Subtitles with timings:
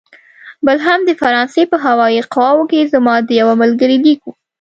[0.65, 4.29] بل هم د فرانسې په هوايي قواوو کې زما د یوه ملګري لیک و.